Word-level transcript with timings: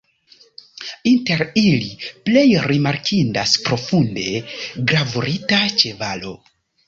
Inter 1.09 1.43
ili 1.63 1.91
plej 2.29 2.45
rimarkindas 2.71 3.53
profunde 3.67 4.25
gravurita 4.93 5.63
ĉevalo. 5.83 6.35